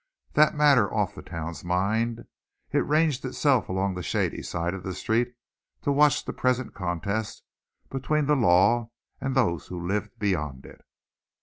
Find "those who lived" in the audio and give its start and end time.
9.35-10.17